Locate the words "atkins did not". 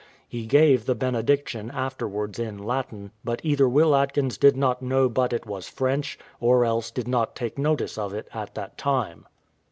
3.95-4.81